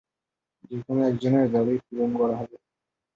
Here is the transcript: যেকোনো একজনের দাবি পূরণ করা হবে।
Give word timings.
যেকোনো 0.69 1.01
একজনের 1.03 1.47
দাবি 1.51 1.75
পূরণ 1.85 2.11
করা 2.17 2.35
হবে। 2.37 2.55